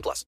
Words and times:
plus. 0.00 0.26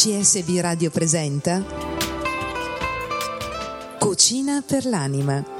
CSB 0.00 0.60
Radio 0.60 0.88
presenta 0.88 1.62
Cucina 3.98 4.62
per 4.66 4.86
l'anima. 4.86 5.59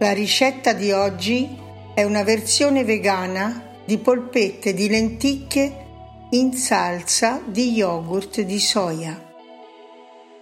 La 0.00 0.12
ricetta 0.12 0.74
di 0.74 0.92
oggi 0.92 1.58
è 1.92 2.04
una 2.04 2.22
versione 2.22 2.84
vegana 2.84 3.74
di 3.84 3.98
polpette 3.98 4.72
di 4.72 4.88
lenticchie 4.88 5.86
in 6.30 6.52
salsa 6.52 7.42
di 7.44 7.72
yogurt 7.72 8.42
di 8.42 8.60
soia. 8.60 9.20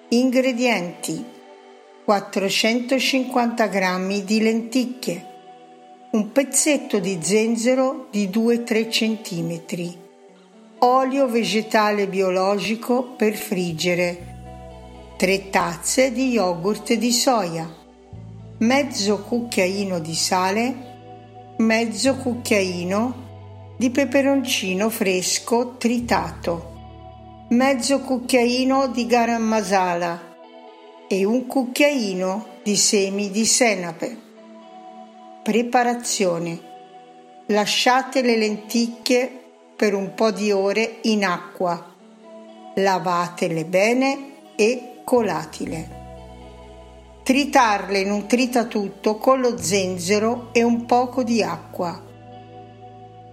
Ingredienti 0.08 1.24
450 2.04 3.66
g 3.68 4.24
di 4.24 4.42
lenticchie, 4.42 5.26
un 6.10 6.32
pezzetto 6.32 6.98
di 6.98 7.18
zenzero 7.22 8.08
di 8.10 8.28
2-3 8.28 8.88
cm, 8.90 9.94
olio 10.80 11.28
vegetale 11.28 12.08
biologico 12.08 13.04
per 13.16 13.32
friggere, 13.32 15.14
3 15.16 15.48
tazze 15.48 16.12
di 16.12 16.28
yogurt 16.28 16.92
di 16.92 17.10
soia 17.10 17.75
mezzo 18.58 19.18
cucchiaino 19.18 19.98
di 19.98 20.14
sale, 20.14 20.74
mezzo 21.58 22.16
cucchiaino 22.16 23.24
di 23.76 23.90
peperoncino 23.90 24.88
fresco 24.88 25.76
tritato, 25.76 27.46
mezzo 27.50 28.00
cucchiaino 28.00 28.88
di 28.88 29.04
garam 29.04 29.42
masala 29.42 30.34
e 31.06 31.24
un 31.26 31.46
cucchiaino 31.46 32.46
di 32.62 32.76
semi 32.76 33.30
di 33.30 33.44
senape. 33.44 34.24
Preparazione. 35.42 36.74
Lasciate 37.48 38.22
le 38.22 38.36
lenticchie 38.36 39.42
per 39.76 39.94
un 39.94 40.14
po' 40.14 40.30
di 40.30 40.50
ore 40.50 40.98
in 41.02 41.24
acqua. 41.24 41.94
Lavatele 42.76 43.66
bene 43.66 44.54
e 44.56 45.02
colatile 45.04 46.05
tritarle 47.26 47.98
in 47.98 48.12
un 48.12 48.28
tritatutto 48.28 49.16
con 49.16 49.40
lo 49.40 49.58
zenzero 49.58 50.50
e 50.52 50.62
un 50.62 50.86
poco 50.86 51.24
di 51.24 51.42
acqua. 51.42 52.00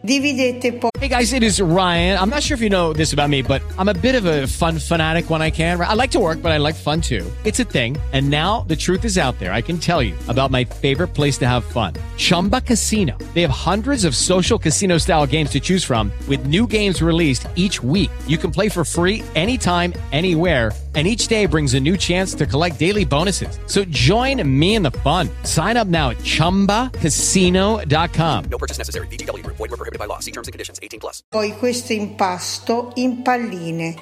Dividete 0.02 0.74
poi. 0.74 0.90
Hey 1.00 1.08
guys, 1.08 1.32
it 1.32 1.44
is 1.44 1.62
Ryan. 1.62 2.18
I'm 2.18 2.30
not 2.30 2.42
sure 2.42 2.56
if 2.56 2.62
you 2.62 2.70
know 2.70 2.92
this 2.92 3.14
about 3.14 3.30
me, 3.30 3.44
but 3.44 3.62
I'm 3.78 3.90
a 3.90 3.94
bit 3.94 4.16
of 4.16 4.26
a 4.26 4.48
fun 4.48 4.80
fanatic 4.80 5.30
when 5.30 5.44
I 5.44 5.52
can. 5.52 5.80
I 5.80 5.94
like 5.94 6.10
to 6.14 6.20
work, 6.20 6.42
but 6.42 6.52
I 6.52 6.58
like 6.58 6.76
fun 6.76 7.02
too. 7.02 7.24
It's 7.46 7.60
a 7.60 7.66
thing. 7.66 7.96
And 8.14 8.32
now 8.32 8.66
the 8.68 8.76
truth 8.76 9.06
is 9.06 9.20
out 9.20 9.38
there. 9.38 9.54
I 9.54 9.62
can 9.62 9.78
tell 9.78 10.02
you 10.02 10.16
about 10.28 10.50
my 10.50 10.64
favorite 10.64 11.14
place 11.14 11.38
to 11.38 11.48
have 11.48 11.64
fun 11.64 11.94
Chumba 12.18 12.62
Casino. 12.62 13.16
They 13.36 13.44
have 13.44 13.52
hundreds 13.52 14.06
of 14.06 14.16
social 14.16 14.58
casino 14.58 14.98
style 14.98 15.28
games 15.28 15.52
to 15.52 15.60
choose 15.60 15.84
from, 15.84 16.12
with 16.28 16.48
new 16.48 16.66
games 16.66 17.00
released 17.00 17.46
each 17.56 17.84
week. 17.84 18.10
You 18.26 18.40
can 18.40 18.50
play 18.50 18.70
for 18.70 18.84
free 18.84 19.22
anytime, 19.36 19.94
anywhere 20.12 20.72
and 20.94 21.08
each 21.08 21.28
day 21.28 21.48
brings 21.48 21.74
a 21.74 21.80
new 21.80 21.98
chance 21.98 22.36
to 22.36 22.46
collect 22.46 22.78
daily 22.78 23.06
bonuses. 23.06 23.58
So 23.66 23.84
join 23.86 24.48
me 24.48 24.76
in 24.76 24.84
the 24.84 24.92
fun. 25.02 25.30
Sign 25.44 25.76
up 25.76 25.88
now 25.88 26.12
at 26.12 26.18
ChumbaCasino.com. 26.18 28.46
No 28.52 28.60
purchase 28.60 28.78
necessary. 28.78 29.08
VGW 29.08 29.42
Group. 29.42 29.58
Void 29.58 29.72
were 29.72 29.78
prohibited 29.78 29.98
by 29.98 30.06
law. 30.06 30.20
See 30.20 30.32
terms 30.32 30.48
and 30.48 30.54
conditions. 30.54 30.78
18 30.80 31.00
plus. 31.00 31.24
Poi 31.28 31.58
questo 31.58 31.94
impasto 31.94 32.92
in 32.96 33.24
palline 33.24 33.96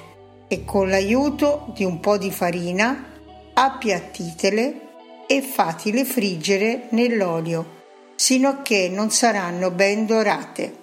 e 0.48 0.66
con 0.66 0.90
l'aiuto 0.90 1.72
di 1.74 1.84
un 1.84 2.00
po' 2.00 2.18
di 2.18 2.30
farina 2.30 3.06
appiattitele 3.54 4.80
e 5.26 5.40
fatele 5.40 6.04
friggere 6.04 6.88
nell'olio 6.90 7.80
sino 8.22 8.50
a 8.50 8.62
che 8.62 8.88
non 8.88 9.10
saranno 9.10 9.72
ben 9.72 10.06
dorate. 10.06 10.76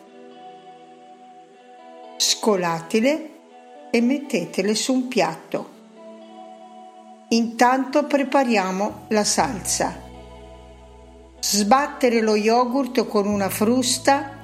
Scolatele 2.18 3.30
e 3.92 4.02
mettetele 4.02 4.76
su 4.76 4.92
un 4.92 5.08
piatto. 5.08 5.78
Intanto 7.32 8.06
prepariamo 8.06 9.06
la 9.10 9.24
salsa. 9.24 10.02
Sbattere 11.40 12.22
lo 12.22 12.36
yogurt 12.36 13.06
con 13.06 13.28
una 13.28 13.50
frusta 13.50 14.38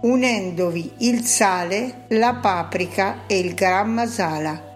unendovi 0.00 0.92
il 1.00 1.24
sale, 1.26 2.06
la 2.08 2.34
paprika 2.36 3.26
e 3.26 3.38
il 3.38 3.52
garam 3.52 3.92
masala. 3.92 4.70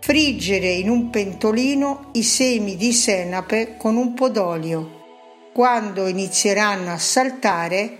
Friggere 0.00 0.70
in 0.70 0.88
un 0.88 1.10
pentolino 1.10 2.08
i 2.12 2.22
semi 2.22 2.76
di 2.76 2.94
senape 2.94 3.76
con 3.76 3.96
un 3.96 4.14
po' 4.14 4.30
d'olio. 4.30 5.04
Quando 5.52 6.06
inizieranno 6.06 6.92
a 6.92 6.98
saltare 6.98 7.98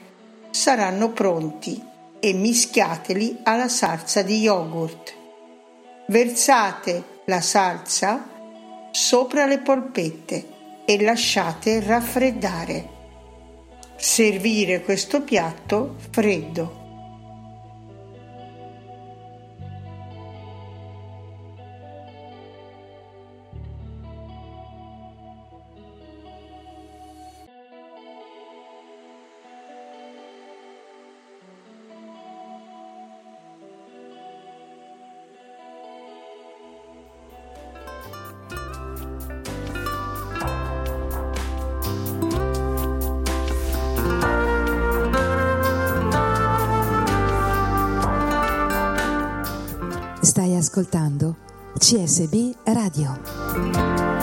saranno 0.51 1.11
pronti 1.11 1.83
e 2.19 2.33
mischiateli 2.33 3.41
alla 3.43 3.69
salsa 3.69 4.23
di 4.23 4.41
yogurt. 4.41 5.15
Versate 6.07 7.16
la 7.29 7.41
salsa 7.41 8.29
sopra 8.93 9.47
le 9.47 9.59
polpette 9.59 10.85
e 10.85 11.03
lasciate 11.03 11.81
raffreddare. 11.81 12.89
Servire 13.97 14.83
questo 14.83 15.23
piatto 15.23 15.97
freddo. 16.11 16.86
Ascoltando 50.57 51.37
CSB 51.79 52.57
Radio. 52.65 54.16